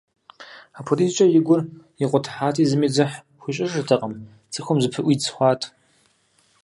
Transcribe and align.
Апхуэдизкӏэ 0.77 1.25
и 1.39 1.41
гур 1.45 1.61
икъутыхьати, 2.03 2.69
зыми 2.69 2.87
дзыхь 2.91 3.15
хуищӏыжыртэкъым, 3.41 4.13
цӏыхум 4.53 4.77
зыпыӏуидз 4.83 5.25
хъуат. 5.35 5.61